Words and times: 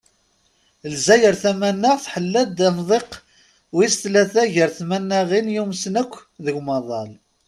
Lezzayer 0.91 1.35
tamanaɣt 1.41 2.01
tḥella-d 2.05 2.59
amkan 2.69 3.09
wis 3.75 3.93
tlata 4.01 4.43
gar 4.53 4.69
tmanaɣin 4.77 5.53
yumsen 5.55 5.95
akk 6.01 6.13
deg 6.45 6.55
umaḍal. 6.61 7.11